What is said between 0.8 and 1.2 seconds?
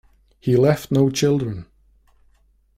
no